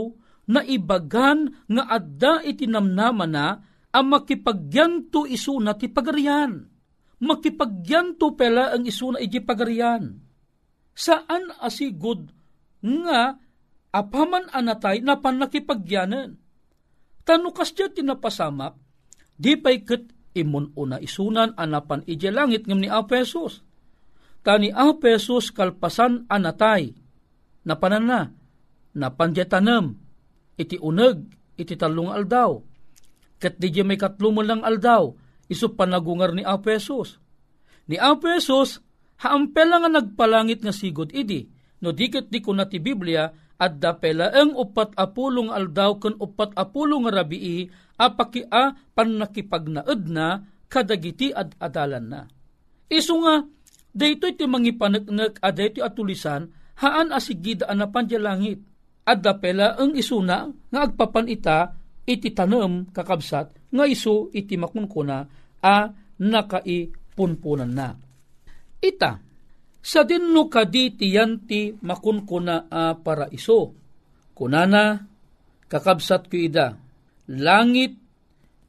na 0.51 0.61
ibagan 0.67 1.47
nga 1.69 1.83
adda 1.87 2.43
iti 2.43 2.67
namnama 2.67 3.25
na 3.29 3.55
ang 3.91 4.07
makipagyanto 4.07 5.23
isuna 5.27 5.75
ti 5.79 5.87
pagarian. 5.87 6.70
Makipagyanto 7.21 8.33
pela 8.33 8.73
ang 8.73 8.81
isuna 8.81 9.21
iti 9.21 9.37
pagarian. 9.37 10.17
Saan 10.97 11.53
asigod 11.61 12.33
nga 12.81 13.37
apaman 13.93 14.49
anatay 14.49 15.05
na 15.05 15.21
panakipagyanan. 15.21 16.41
Tanukas 17.21 17.77
dya 17.77 17.93
tinapasamak, 17.93 18.73
di 19.37 19.53
pa'y 19.53 19.85
kat 19.85 20.09
imun 20.33 20.73
una 20.73 20.97
isunan 20.97 21.53
anapan 21.53 22.01
ije 22.09 22.33
langit 22.33 22.65
ngam 22.65 22.81
ni 22.81 22.89
Apesos. 22.89 23.61
Tani 24.41 24.73
Apesos 24.73 25.53
kalpasan 25.53 26.25
anatay, 26.25 26.97
na 27.61 27.77
panana, 27.77 28.33
na 28.97 29.07
panjetanam, 29.13 29.93
iti 30.57 30.81
uneg, 30.81 31.21
iti 31.53 31.77
talong 31.77 32.09
aldaw. 32.09 32.57
Kat 33.37 33.61
di 33.61 33.69
may 33.85 34.01
katlumo 34.01 34.41
aldaw, 34.41 35.13
iso 35.51 35.75
panagungar 35.75 36.31
ni 36.31 36.47
Apesos. 36.47 37.19
Ni 37.91 37.99
Apesos, 37.99 38.79
haampela 39.19 39.83
nga 39.83 39.91
nagpalangit 39.91 40.63
nga 40.63 40.71
sigod 40.71 41.11
idi, 41.11 41.51
no 41.83 41.91
diket 41.91 42.31
di 42.31 42.39
ko 42.39 42.55
na 42.55 42.71
ti 42.71 42.79
Biblia, 42.79 43.27
at 43.61 43.77
dapela 43.77 44.33
ang 44.33 44.57
upat 44.57 44.97
apulong 44.97 45.53
aldaw 45.53 46.01
kan 46.01 46.17
upat 46.17 46.57
apulong 46.57 47.05
rabii 47.05 47.69
apaki 48.01 48.41
a 48.49 48.73
panakipagnaed 48.73 50.09
na 50.09 50.41
kadagiti 50.65 51.29
ad 51.29 51.53
adalan 51.61 52.05
na. 52.09 52.21
Iso 52.89 53.21
nga, 53.21 53.45
dayto 53.93 54.25
iti 54.25 54.49
mangipanagnag 54.49 55.37
a 55.37 55.49
dayto 55.53 55.85
atulisan 55.85 56.49
haan 56.81 57.13
asigida 57.13 57.69
anapan 57.69 58.09
di 58.09 58.17
langit 58.17 58.59
adda 59.05 59.37
pela 59.37 59.77
ang 59.77 59.93
isuna 59.93 60.49
nga 60.49 60.79
agpapan 60.81 61.29
ita 61.29 61.57
iti 62.09 62.33
tanem 62.33 62.89
kakabsat 62.89 63.69
nga 63.69 63.85
isu 63.85 64.33
iti 64.33 64.57
makunkuna 64.57 65.27
a 65.61 65.89
nakaipunpunan 66.21 67.71
na. 67.71 67.93
Ita, 68.81 69.11
sa 69.81 70.01
dinno 70.05 70.45
kadi 70.45 70.97
tiyanti 70.97 71.81
makunkuna 71.81 72.69
a 72.69 72.93
para 72.97 73.29
iso. 73.33 73.73
Kunana, 74.37 74.97
kakabsat 75.69 76.29
ko 76.29 76.37
ida, 76.37 76.77
langit 77.29 77.93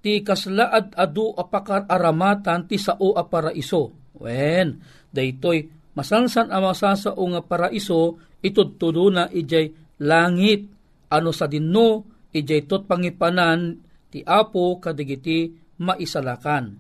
ti 0.03 0.21
kaslaad 0.21 0.97
adu 0.99 1.33
apakar 1.33 1.89
aramatan 1.89 2.69
ti 2.69 2.77
sao 2.77 3.17
a 3.17 3.25
para 3.25 3.53
iso. 3.53 4.13
Wen, 4.21 4.81
daytoy 5.13 5.69
masansan 5.97 6.49
a 6.49 6.59
masasao 6.59 7.23
nga 7.33 7.43
para 7.45 7.69
iso 7.69 8.17
itudtudo 8.41 9.13
na 9.13 9.29
ijay 9.29 9.71
langit 10.03 10.67
ano 11.13 11.31
sa 11.31 11.47
dinno 11.47 12.05
ijay 12.33 12.65
tot 12.65 12.89
pangipanan 12.89 13.77
ti 14.09 14.25
apo 14.25 14.81
kadigiti 14.81 15.62
maisalakan. 15.81 16.77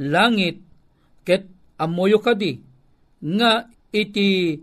Langit 0.00 0.62
ket 1.26 1.44
amoyo 1.76 2.22
kadi 2.22 2.56
nga 3.20 3.68
iti 3.92 4.56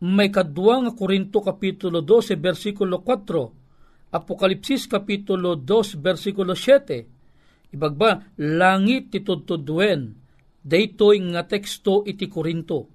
may 0.00 0.32
kadwa 0.32 0.88
nga 0.88 0.92
Korinto 0.96 1.44
kapitulo 1.44 2.00
12 2.00 2.40
versikulo 2.40 3.04
4 3.04 4.16
Apokalipsis 4.16 4.88
kapitulo 4.88 5.60
2 5.60 6.00
versikulo 6.00 6.56
7 6.56 7.76
ibagba 7.76 8.24
langit 8.40 9.12
ti 9.12 9.20
tudtudwen 9.20 10.16
daytoy 10.60 11.20
nga 11.32 11.44
teksto 11.44 12.04
iti 12.04 12.28
Korinto. 12.28 12.88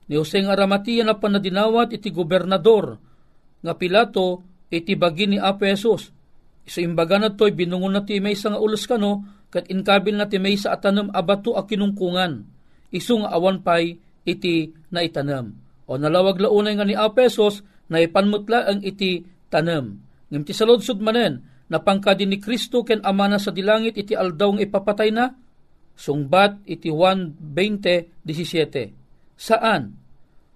Ni 0.05 0.13
Jose 0.15 0.37
ng 0.37 0.53
Aramatia 0.53 1.01
na 1.01 1.17
panadinawat 1.17 1.97
iti 1.97 2.13
gobernador. 2.13 3.01
Nga 3.65 3.73
Pilato 3.77 4.45
iti 4.69 4.93
bagi 4.93 5.25
ni 5.25 5.37
Apesos. 5.41 6.13
Isa 6.61 6.85
imbaga 6.85 7.17
na 7.17 7.33
to'y 7.33 7.57
binungon 7.57 7.97
na 7.97 8.05
ti 8.05 8.21
may 8.21 8.37
nga 8.37 8.61
ulos 8.61 8.85
kano 8.85 9.25
kat 9.49 9.67
inkabil 9.67 10.15
na 10.15 10.29
ti 10.29 10.37
may 10.37 10.55
sa 10.55 10.77
atanam 10.77 11.09
abato 11.09 11.57
a 11.57 11.65
kinungkungan. 11.65 12.45
Isu 12.93 13.25
nga 13.25 13.33
awan 13.33 13.65
pay 13.65 13.97
iti 14.23 14.71
na 14.93 15.01
itanam. 15.01 15.57
O 15.89 15.97
nalawag 15.97 16.37
launay 16.37 16.77
nga 16.77 16.85
ni 16.85 16.95
Apesos 16.95 17.65
na 17.91 17.99
ipanmutla 17.99 18.69
ang 18.69 18.79
iti 18.85 19.25
tanam. 19.51 19.99
Ngim 20.31 20.47
ti 20.47 20.55
saludsud 20.55 21.03
manen, 21.03 21.43
na 21.71 21.79
pangkadi 21.79 22.27
ni 22.27 22.39
Kristo 22.39 22.83
ken 22.83 22.99
amana 23.03 23.39
sa 23.39 23.51
dilangit 23.51 23.95
iti 23.95 24.11
aldaw 24.15 24.55
nga 24.55 24.63
ipapatay 24.63 25.09
na? 25.11 25.35
Sungbat 26.01 26.65
iti 26.65 26.89
1.20.17 26.89 29.37
Saan? 29.37 29.93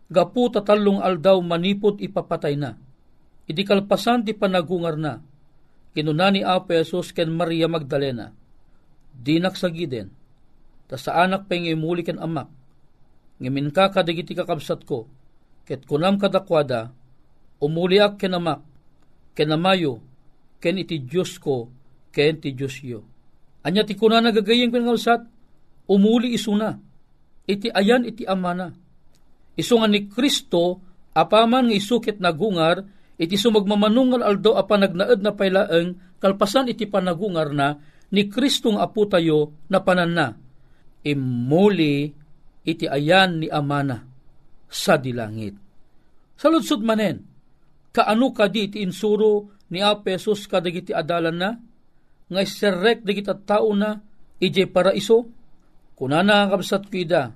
Gapu 0.10 0.50
tatalong 0.50 1.06
aldaw 1.06 1.38
manipod 1.46 2.02
ipapatay 2.02 2.58
na. 2.58 2.74
Idi 3.46 3.62
kalpasan 3.62 4.26
ti 4.26 4.34
panagungar 4.34 4.98
na. 4.98 5.22
Kinuna 5.94 6.34
Apo 6.50 6.74
Jesus 6.74 7.14
ken 7.14 7.30
Maria 7.30 7.70
Magdalena. 7.70 8.34
Dinak 9.14 9.54
sa 9.54 9.70
giden. 9.70 10.10
Ta 10.90 10.98
sa 10.98 11.22
anak 11.22 11.46
pa 11.46 11.58
nga 11.58 11.70
imuli 11.70 12.02
ken 12.02 12.18
amak. 12.18 12.50
Ngamin 13.42 13.70
ka 13.70 13.94
kadagiti 13.94 14.34
kakabsat 14.34 14.82
ko. 14.86 15.06
ket 15.66 15.82
kunam 15.90 16.22
kadakwada, 16.22 16.94
umuliak 17.58 18.22
kenamak, 18.22 18.62
kenamayo, 19.34 19.98
ken 20.62 20.78
iti 20.78 21.02
Diyos 21.02 21.42
ko, 21.42 21.74
ken 22.14 22.38
ti 22.38 22.54
Diyos 22.54 22.78
yo. 22.86 23.02
Anya 23.66 23.82
ti 23.82 23.98
kuna 23.98 24.22
nagagayeng 24.22 24.70
pinangalsat, 24.70 25.26
umuli 25.86 26.34
isuna, 26.34 26.76
iti 27.46 27.70
ayan 27.70 28.06
iti 28.06 28.26
amana. 28.26 28.74
Iso 29.56 29.80
nga 29.80 29.88
ni 29.88 30.10
Kristo, 30.12 30.82
apaman 31.16 31.72
nga 31.72 31.76
isukit 31.78 32.20
nagungar, 32.20 32.84
iti 33.16 33.40
sumagmamanungal 33.40 34.26
aldo 34.26 34.60
apa 34.60 34.76
nagnaed 34.76 35.24
na 35.24 35.32
pailaeng, 35.32 36.20
kalpasan 36.20 36.68
iti 36.68 36.90
panagungar 36.90 37.56
na, 37.56 37.80
ni 38.12 38.28
Kristong 38.30 38.78
apo 38.78 39.08
tayo 39.10 39.66
na 39.72 39.82
panan 39.82 40.12
na. 40.14 40.28
Imuli 41.06 42.10
iti 42.66 42.86
ayan 42.86 43.42
ni 43.42 43.48
amana 43.50 44.02
sa 44.70 44.98
dilangit. 44.98 45.56
Sa 46.36 46.52
lutsud 46.52 46.84
manen, 46.84 47.24
kaano 47.96 48.36
ka 48.36 48.52
di 48.52 48.68
iti 48.68 48.84
insuro 48.84 49.64
ni 49.72 49.80
Apesos 49.80 50.46
kadagiti 50.50 50.92
adalan 50.92 51.38
na, 51.38 51.50
nga 52.26 52.42
iserrek 52.42 53.06
dagiti 53.06 53.32
tao 53.46 53.72
na, 53.72 54.02
ije 54.42 54.68
para 54.68 54.92
kunana 55.96 56.52
kabsat 56.52 56.92
kida, 56.92 57.32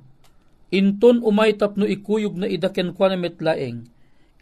inton 0.69 1.24
umay 1.24 1.56
tapno 1.56 1.88
ikuyog 1.88 2.36
na 2.36 2.48
idaken 2.48 2.93
kwa 2.93 3.12
na 3.12 3.17
metlaeng, 3.17 3.88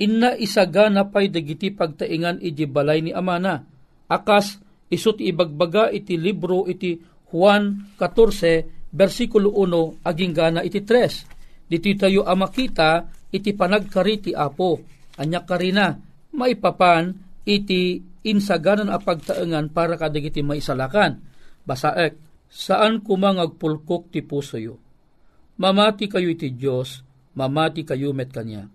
inna 0.02 0.36
isaga 0.38 0.90
na 0.90 1.08
pay 1.08 1.30
dagiti 1.30 1.72
pagtaingan 1.72 2.42
ije 2.42 2.66
balay 2.66 3.06
ni 3.06 3.14
amana, 3.14 3.64
akas 4.10 4.60
isut 4.90 5.22
ibagbaga 5.22 5.94
iti 5.94 6.18
libro 6.18 6.66
iti 6.66 6.98
Juan 7.28 7.96
14, 8.00 8.96
versikulo 8.96 9.52
1, 9.52 10.08
aging 10.08 10.34
gana 10.34 10.64
iti 10.64 10.80
3. 10.80 11.68
Diti 11.68 12.00
tayo 12.00 12.24
amakita, 12.24 13.04
iti 13.28 13.52
panagkariti 13.52 14.32
apo, 14.32 14.80
anya 15.20 15.44
karina, 15.44 15.92
maipapan 16.32 17.12
iti 17.44 18.00
insaganan 18.24 18.88
a 18.88 19.00
pagtaengan 19.00 19.76
para 19.76 20.00
kadagiti 20.00 20.40
maisalakan. 20.40 21.20
Basaek, 21.68 22.27
saan 22.48 23.04
kumangagpulkok 23.04 24.12
ti 24.12 24.24
puso 24.24 24.58
yo? 24.60 24.80
Mamati 25.58 26.06
kayo 26.06 26.30
iti 26.30 26.54
Diyos, 26.54 27.02
mamati 27.34 27.82
kayo 27.82 28.14
met 28.14 28.30
kanya. 28.30 28.70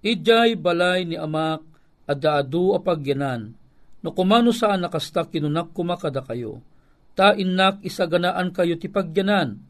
Ijay 0.00 0.54
balay 0.56 1.04
ni 1.04 1.18
amak 1.18 1.60
adaadu 2.08 2.72
a 2.72 2.80
pagyanan, 2.80 3.52
no 4.00 4.08
kumano 4.14 4.54
saan 4.54 4.86
nakasta 4.86 5.26
kinunak 5.28 5.74
kumakada 5.74 6.24
kayo, 6.24 6.64
ta 7.12 7.36
innak 7.36 7.84
isaganaan 7.84 8.54
kayo 8.54 8.80
ti 8.80 8.88
pagyanan, 8.88 9.60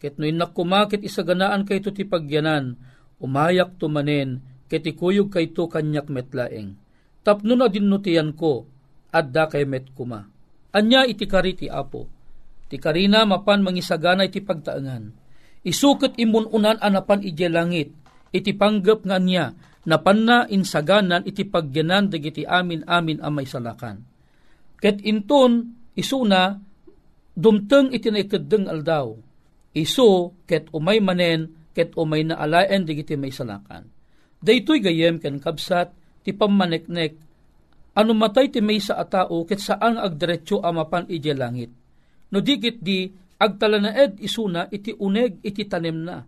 ket 0.00 0.16
no 0.16 0.24
innak 0.24 0.56
kumakit 0.56 1.04
isaganaan 1.04 1.66
kayo 1.68 1.84
ti 1.90 2.06
pagyanan, 2.06 2.78
umayak 3.18 3.76
tumanen, 3.76 4.40
ket 4.70 4.86
ikuyog 4.86 5.28
kayto 5.28 5.66
kanyak 5.66 6.06
metlaeng. 6.08 6.78
Tapno 7.26 7.58
na 7.58 7.66
dinutian 7.68 8.32
ko, 8.36 8.68
adda 9.10 9.50
kay 9.50 9.66
met 9.66 9.90
kuma. 9.92 10.28
Anya 10.70 11.02
iti 11.08 11.26
kari 11.26 11.58
ti 11.58 11.66
apo. 11.66 12.13
Ti 12.68 12.76
karina 12.80 13.28
mapan 13.28 13.60
mangisagana 13.60 14.24
iti 14.26 14.40
pagtaangan. 14.40 15.12
Isukot 15.64 16.16
imun 16.20 16.48
unan 16.52 16.76
anapan 16.80 17.24
ije 17.24 17.48
langit, 17.48 17.92
iti 18.32 18.52
panggap 18.52 19.04
nga 19.08 19.16
niya, 19.16 19.56
napan 19.88 20.18
na 20.24 20.38
insaganan 20.48 21.24
iti 21.24 21.44
pagyanan 21.44 22.08
dagiti 22.08 22.44
amin 22.44 22.84
amin 22.84 23.20
amay 23.20 23.48
salakan. 23.48 24.04
Ket 24.80 25.00
inton 25.00 25.76
isuna 25.96 26.60
dumteng 27.32 27.92
iti 27.92 28.08
naikadeng 28.12 28.68
aldaw. 28.68 29.16
Isu 29.74 30.44
ket 30.44 30.68
umay 30.70 31.00
manen 31.00 31.72
ket 31.74 31.96
umay 31.98 32.22
na 32.22 32.38
alaen 32.38 32.86
digiti 32.86 33.18
may 33.18 33.34
salakan. 33.34 33.88
Daytoy 34.44 34.84
gayem 34.84 35.18
ken 35.18 35.40
kabsat 35.40 35.96
ti 36.24 36.36
pamaneknek, 36.36 37.12
ano 37.96 38.12
matay 38.12 38.52
ti 38.52 38.60
may 38.60 38.80
sa 38.80 39.00
atao 39.00 39.44
ket 39.48 39.60
saan 39.60 39.96
agdiretsyo 39.96 40.60
amapan 40.60 41.08
ije 41.08 41.32
langit. 41.32 41.72
No 42.32 42.38
dikit 42.40 42.80
di, 42.80 43.10
agtalanaed 43.36 44.22
isuna 44.22 44.70
iti 44.70 44.94
uneg 44.94 45.42
iti 45.44 45.66
tanem 45.68 45.98
na. 46.06 46.22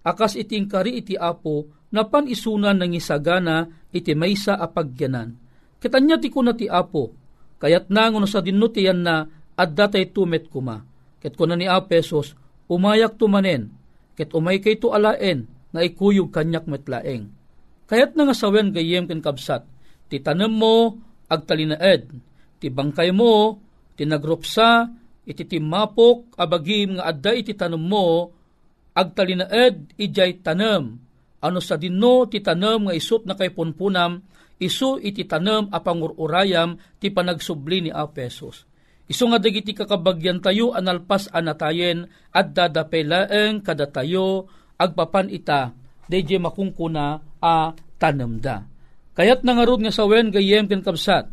Akas 0.00 0.36
iting 0.36 0.68
kari 0.68 1.00
iti 1.00 1.14
apo, 1.16 1.68
napan 1.92 2.28
isuna 2.28 2.72
nangisagana 2.72 3.68
iti 3.92 4.16
maysa 4.16 4.56
apagyanan. 4.56 5.36
Kitanya 5.80 6.20
ti 6.20 6.28
kuna 6.28 6.52
ti 6.56 6.68
apo, 6.68 7.12
kayat 7.60 7.88
nangon 7.88 8.28
sa 8.28 8.44
dinutiyan 8.44 9.00
na 9.00 9.24
adda 9.56 9.92
tay 9.92 10.08
tumet 10.12 10.48
kuma. 10.48 10.84
Ket 11.20 11.36
kuna 11.36 11.52
ni 11.52 11.68
apesos, 11.68 12.32
umayak 12.68 13.20
tumanen, 13.20 13.68
ket 14.16 14.32
umay 14.32 14.56
kay 14.60 14.80
to 14.80 14.92
alaen, 14.96 15.44
nga 15.70 15.84
ikuyog 15.84 16.34
kanyak 16.34 16.66
metlaeng 16.66 17.30
Kayat 17.90 18.14
nga 18.14 18.30
sawen 18.30 18.70
gayem 18.70 19.10
ken 19.10 19.18
kabsat, 19.18 19.66
ti 20.06 20.22
tanem 20.22 20.54
mo 20.54 20.94
agtalinaed, 21.26 22.06
ti 22.62 22.70
bangkay 22.70 23.10
mo 23.10 23.58
tinagropsa, 23.98 24.86
iti 25.24 25.44
timapok 25.44 26.36
abagim 26.40 26.96
nga 26.96 27.12
adda 27.12 27.32
iti 27.36 27.52
tanem 27.54 27.80
mo 27.80 28.32
agtalinaed 28.96 29.96
ijay 29.96 30.42
tanem. 30.42 30.98
Ano 31.40 31.58
sa 31.64 31.80
dinno 31.80 32.28
ti 32.28 32.44
tanem 32.44 32.90
nga 32.90 32.94
isut 32.96 33.24
na 33.24 33.32
kay 33.32 33.52
punpunam, 33.54 34.20
isu 34.60 35.00
iti 35.00 35.24
tanem 35.24 35.72
a 35.72 35.80
pangururayam 35.80 36.76
ti 37.00 37.08
panagsubli 37.08 37.88
ni 37.88 37.90
Apesos. 37.92 38.68
Isu 39.10 39.26
nga 39.32 39.42
dagiti 39.42 39.74
kakabagyan 39.74 40.38
tayo 40.38 40.70
analpas 40.70 41.26
anatayen 41.34 42.06
at 42.30 42.54
dadapelaeng 42.54 43.64
kada 43.64 43.90
tayo 43.90 44.46
agpapan 44.78 45.26
ita 45.32 45.74
DJ 46.06 46.38
makungkuna 46.38 47.18
a 47.42 47.74
tanamda. 47.98 48.70
Kayat 49.18 49.42
nangarod 49.42 49.82
nga 49.82 49.90
sawen 49.90 50.30
gayem 50.30 50.70
ken 50.70 50.86
kapsat, 50.86 51.26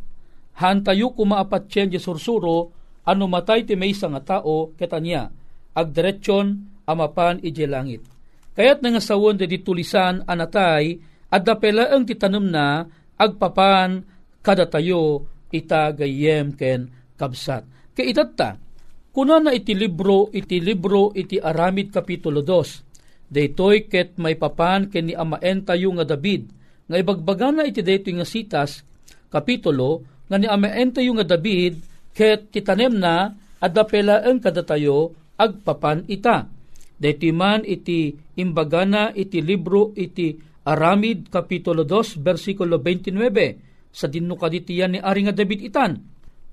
hantayo 0.57 1.13
kumaapat 1.13 1.69
chen 1.69 1.93
sursuro, 2.01 2.73
ano 3.07 3.23
matay 3.31 3.63
ti 3.63 3.79
may 3.79 3.95
nga 3.95 4.19
tao 4.19 4.75
ketanya, 4.75 5.31
agdiretsyon 5.71 6.67
amapan 6.83 7.39
ije 7.39 7.63
langit. 7.63 8.03
Kayat 8.51 8.83
nga 8.83 8.99
sawon 8.99 9.39
di 9.39 9.63
tulisan 9.63 10.27
anatay, 10.27 10.99
at 11.31 11.43
dapela 11.43 11.91
ang 11.91 12.03
titanam 12.03 12.43
na, 12.43 12.83
agpapan 13.15 14.03
kada 14.43 14.67
tayo 14.67 15.27
ita 15.51 15.91
gayem 15.95 16.51
ken 16.55 16.91
kabsat. 17.15 17.63
Kay 17.95 18.11
itatta, 18.11 18.59
kuna 19.15 19.39
na 19.39 19.51
iti 19.55 19.71
libro, 19.71 20.27
iti 20.35 20.59
libro, 20.59 21.15
iti 21.15 21.39
aramid 21.39 21.95
kapitulo 21.95 22.43
2, 22.43 22.87
Daytoy 23.27 23.91
ket 23.91 24.15
may 24.15 24.39
papan 24.39 24.87
ken 24.87 25.11
ni 25.11 25.13
amaen 25.15 25.67
tayo 25.67 25.91
nga 25.99 26.07
David, 26.07 26.47
nga 26.87 26.95
ibagbagan 26.95 27.59
na 27.59 27.67
iti 27.67 27.83
daytoy 27.83 28.15
nga 28.15 28.27
sitas, 28.27 28.87
kapitulo, 29.27 30.07
nga 30.31 30.39
ni 30.39 30.47
amaen 30.47 30.95
tayo 30.95 31.11
nga 31.19 31.27
David, 31.27 31.83
ket 32.17 32.49
titanem 32.49 32.97
na, 32.97 33.37
adapelaeng 33.61 34.41
kadatayo, 34.41 35.13
agpapan 35.37 36.01
ita. 36.09 36.49
Daytoy 36.97 37.29
man 37.29 37.61
iti 37.61 38.17
imbagana 38.41 39.13
iti 39.13 39.37
libro 39.37 39.93
iti 39.93 40.33
Aramid 40.65 41.29
Kapitulo 41.29 41.85
2, 41.85 42.17
versikulo 42.25 42.81
29, 42.81 43.93
sa 43.93 44.09
dinukaditiyan 44.09 44.97
ni 44.97 44.99
Ari 44.99 45.29
nga 45.29 45.33
David 45.37 45.61
itan, 45.69 46.01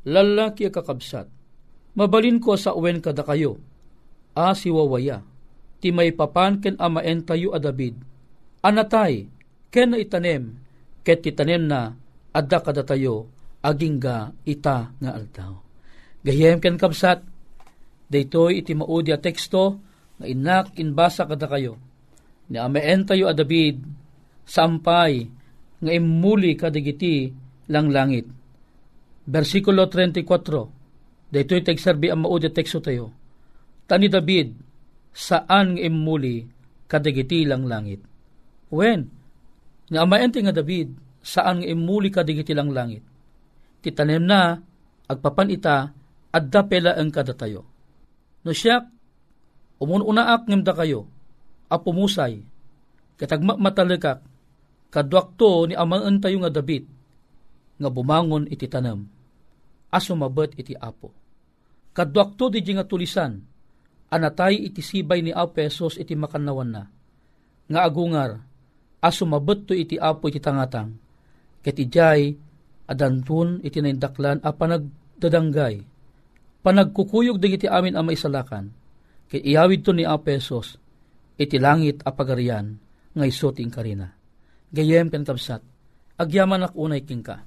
lalaki 0.04 0.68
kakabsat, 0.68 1.26
mabalin 1.96 2.38
ko 2.38 2.54
sa 2.54 2.76
uwen 2.76 3.00
kada 3.00 3.24
kayo, 3.24 3.58
a 4.36 4.54
siwawaya, 4.54 5.24
ti 5.80 5.90
may 5.90 6.12
papan 6.14 6.60
ken 6.60 6.76
amaen 6.78 7.24
tayo 7.26 7.56
a 7.56 7.58
David. 7.58 7.98
Anatay, 8.62 9.26
ken 9.72 9.92
na 9.92 9.98
itanem, 9.98 10.62
ket 11.02 11.24
titanem 11.24 11.66
na, 11.66 11.96
adda 12.30 12.62
kada 12.62 12.84
tayo, 12.86 13.26
agingga 13.64 14.36
ita 14.44 14.92
nga 14.92 15.10
altaw. 15.16 15.56
Gayem 16.20 16.60
ken 16.60 16.76
kabsat, 16.76 17.24
daytoy 18.12 18.60
iti 18.60 18.76
maudi 18.76 19.08
a 19.08 19.16
teksto, 19.16 19.80
nga 20.20 20.26
inak 20.28 20.76
inbasa 20.76 21.24
kada 21.24 21.48
kayo. 21.48 21.80
Ni 22.52 22.60
amaen 22.60 23.08
tayo 23.08 23.32
a 23.32 23.34
David, 23.34 23.80
sampay, 24.44 25.24
nga 25.80 25.92
imuli 25.92 26.52
kadigiti 26.60 27.32
lang 27.72 27.88
langit. 27.88 28.28
Versikulo 29.24 29.88
34, 29.88 31.32
daytoy 31.32 31.64
tagserbi 31.64 32.12
ang 32.12 32.28
maudi 32.28 32.48
a 32.48 32.52
teksto 32.52 32.84
tayo. 32.84 33.08
Tani 33.88 34.12
David, 34.12 34.52
saan 35.12 35.76
nga 35.76 35.82
imuli 35.84 36.44
kadagiti 36.88 37.48
lang 37.48 37.64
langit. 37.64 38.04
When, 38.68 39.08
nga 39.88 40.04
amaente 40.04 40.40
nga 40.40 40.52
David, 40.52 40.92
saan 41.24 41.64
nga 41.64 41.68
imuli 41.68 42.12
kadagiti 42.12 42.52
lang 42.52 42.72
langit. 42.72 43.13
Titanem 43.84 44.24
na, 44.24 44.64
agpapan 45.04 45.52
ita, 45.52 45.92
adda 46.32 46.60
pela 46.64 46.96
ang 46.96 47.12
kadatayo. 47.12 47.68
No 48.40 48.50
siya, 48.56 48.80
umununaak 49.76 50.48
ngimda 50.48 50.72
kayo, 50.72 51.04
apumusay, 51.68 52.40
katagma 53.20 53.60
matalikak, 53.60 54.24
kadwakto 54.88 55.68
ni 55.68 55.76
amang 55.76 56.16
tayo 56.16 56.40
nga 56.40 56.48
David, 56.48 56.88
nga 57.76 57.92
bumangon 57.92 58.48
iti 58.48 58.64
tanam, 58.72 59.04
asumabot 59.92 60.56
iti 60.56 60.72
apo. 60.72 61.12
Kadwakto 61.92 62.48
di 62.48 62.64
nga 62.64 62.88
tulisan, 62.88 63.36
anatay 64.08 64.64
iti 64.72 64.80
sibay 64.80 65.20
ni 65.20 65.30
Apesos 65.30 66.00
iti 66.00 66.16
makanawan 66.16 66.70
na. 66.72 66.82
Nga 67.68 67.80
agungar, 67.84 68.30
as 69.04 69.14
sumabot 69.20 69.68
to 69.68 69.76
iti 69.76 70.00
apo 70.00 70.32
iti 70.32 70.40
tangatang. 70.40 70.96
Ket 71.60 71.76
ijay, 71.76 72.34
adantun 72.88 73.60
iti 73.64 73.80
naindaklan 73.80 74.40
a 74.44 74.50
panagdadanggay. 74.52 75.84
Panagkukuyog 76.64 77.36
digiti 77.36 77.68
amin 77.68 77.96
ang 77.96 78.08
maisalakan. 78.08 78.72
Kay 79.28 79.40
iyawid 79.40 79.84
to 79.84 79.92
ni 79.92 80.04
Apesos, 80.04 80.76
iti 81.36 81.56
langit 81.60 82.00
a 82.04 82.12
pagarian, 82.12 82.76
ngay 83.16 83.32
soting 83.32 83.72
karina. 83.72 84.08
Gayem 84.72 85.12
pentabsat, 85.12 85.60
agyaman 86.16 86.68
ak 86.68 86.74
unay 86.76 87.04
king 87.04 87.24
ka. 87.24 87.40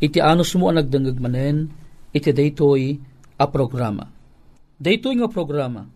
Iti 0.00 0.20
anos 0.20 0.52
mo 0.58 0.68
ang 0.68 0.80
nagdanggag 0.80 1.18
manen, 1.20 1.70
iti 2.12 2.30
daytoy 2.32 2.98
a 3.40 3.46
programa. 3.48 4.04
Daytoy 4.74 5.16
nga 5.22 5.30
programa, 5.30 5.86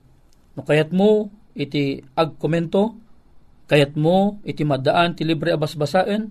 no 0.54 0.60
kayat 0.62 0.94
mo 0.94 1.28
iti 1.52 1.98
agkomento, 2.14 2.94
kayat 3.68 3.98
mo 3.98 4.38
iti 4.46 4.62
madaan 4.62 5.18
ti 5.18 5.26
libre 5.26 5.52
abasbasaen, 5.52 6.30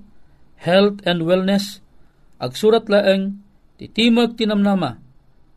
health 0.63 1.03
and 1.05 1.21
wellness, 1.21 1.83
agsurat 2.37 2.85
laeng 2.89 3.41
ti 3.77 3.85
Timag 3.89 4.37
Tinamnama, 4.37 4.97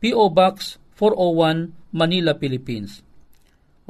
P.O. 0.01 0.29
Box 0.33 0.77
401, 0.97 1.73
Manila, 1.93 2.37
Philippines. 2.37 3.01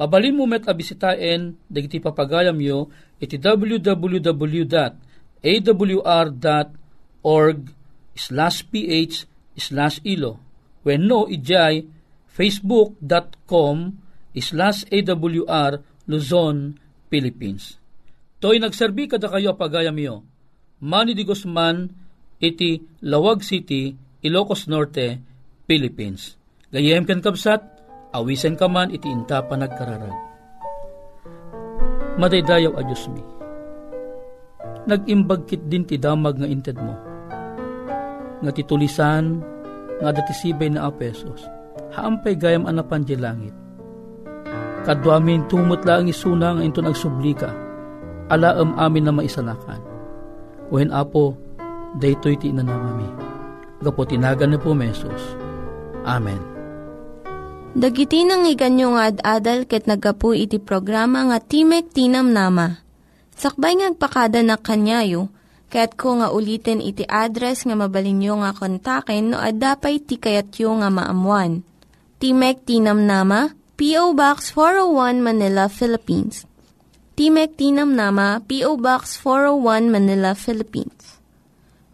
Mabalin 0.00 0.36
mo 0.36 0.48
met 0.48 0.64
abisitaen 0.64 1.54
dagiti 1.68 2.00
papagayam 2.00 2.56
yo 2.58 2.88
iti 3.20 3.36
www.awr.org 3.36 4.20
slash 8.12 8.58
ph 8.66 9.24
slash 9.56 10.00
ilo 10.02 10.40
when 10.82 11.06
no 11.06 11.28
ijay 11.28 11.86
facebook.com 12.32 14.00
slash 14.40 14.88
awr 14.88 15.84
Luzon, 16.08 16.74
Philippines. 17.06 17.78
To'y 18.42 18.58
nagserbi 18.58 19.06
kada 19.06 19.30
kayo 19.30 19.54
pagayam 19.54 19.94
yo. 20.02 20.26
Manny 20.82 21.14
Di 21.14 21.22
Guzman, 21.22 21.94
iti 22.42 22.82
Lawag 23.06 23.46
City, 23.46 23.94
Ilocos 24.26 24.66
Norte, 24.66 25.22
Philippines. 25.70 26.34
Gayem 26.74 27.06
ken 27.06 27.22
kabsat, 27.22 27.62
awisen 28.10 28.58
ka 28.58 28.66
man 28.66 28.90
iti 28.90 29.06
inta 29.06 29.38
pa 29.46 29.54
nagkararag. 29.54 30.16
Madaydayaw 32.18 32.74
a 32.74 32.82
Diyos 32.82 33.06
mi. 33.14 33.22
Nagimbagkit 34.90 35.70
din 35.70 35.86
ti 35.86 35.96
damag 35.96 36.42
nga 36.42 36.50
inted 36.50 36.76
mo. 36.76 36.98
Nga 38.42 38.52
titulisan, 38.58 39.38
nga 40.02 40.10
datisibay 40.10 40.66
na 40.66 40.90
apesos. 40.90 41.46
Haampay 41.94 42.34
gayam 42.34 42.66
anapan 42.66 43.06
di 43.06 43.14
langit. 43.14 43.54
Kadwamin 44.82 45.46
tumot 45.46 45.86
lang 45.86 46.10
isuna 46.10 46.58
nga 46.58 46.62
into 46.66 46.82
nagsubli 46.82 47.32
ka. 47.38 47.54
Alaam 48.34 48.74
amin 48.74 49.06
na 49.06 49.12
maisalakan. 49.14 49.78
Wen 50.72 50.90
apo, 50.90 51.38
daytoy 51.96 52.36
ti 52.40 52.48
inanamami. 52.52 53.08
Gapo 53.82 54.06
tinagan 54.06 54.54
ni 54.54 54.58
po 54.60 54.72
mesos. 54.72 55.20
Amen. 56.06 56.38
Dagiti 57.72 58.28
nang 58.28 58.44
iganyo 58.44 58.94
nga 58.94 59.08
ad-adal 59.08 59.64
ket 59.64 59.88
nagapu 59.88 60.36
iti 60.36 60.60
programa 60.60 61.24
nga 61.24 61.40
Timek 61.40 61.88
Tinam 61.88 62.28
Nama. 62.28 62.76
Sakbay 63.32 63.80
ngagpakada 63.80 64.44
na 64.44 64.60
kanyayo, 64.60 65.32
ket 65.72 65.96
ko 65.96 66.20
nga 66.20 66.28
ulitin 66.28 66.84
iti 66.84 67.08
address 67.08 67.64
nga 67.64 67.72
mabalinyo 67.72 68.44
nga 68.44 68.52
kontaken 68.52 69.32
no 69.32 69.40
ad-dapay 69.40 70.04
ti 70.04 70.20
kayatyo 70.20 70.84
nga 70.84 70.92
maamuan. 70.92 71.64
Timek 72.20 72.60
Tinam 72.68 73.08
Nama, 73.08 73.56
P.O. 73.80 74.12
Box 74.14 74.52
401 74.54 75.24
Manila, 75.24 75.66
Philippines. 75.72 76.44
Timek 77.16 77.56
Tinam 77.56 77.96
Nama, 77.96 78.44
P.O. 78.44 78.76
Box 78.78 79.16
401 79.16 79.90
Manila, 79.90 80.36
Philippines. 80.36 81.21